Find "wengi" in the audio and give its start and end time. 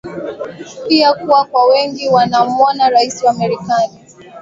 1.65-2.09